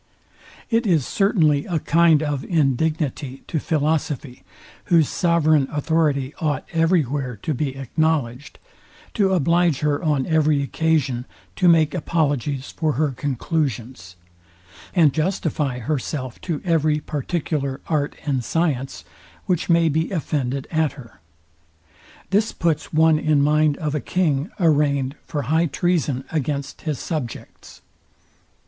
[0.71, 4.43] It is certainly a kind of indignity to philosophy,
[4.85, 8.57] whose sovereign authority ought every where to be acknowledged,
[9.13, 11.25] to oblige her on every occasion
[11.55, 14.15] to make apologies for her conclusions,
[14.95, 19.05] and justify herself to every particular art and science,
[19.45, 21.19] which may be offended at her.
[22.31, 27.83] This puts one in mind of a king arrainged for high treason against his subjects.